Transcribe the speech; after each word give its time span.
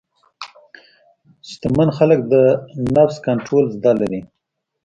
شتمن 1.49 1.89
خلک 1.97 2.19
د 2.33 2.35
نفس 2.95 3.15
کنټرول 3.27 3.65
زده 3.75 3.91
لري. 3.99 4.21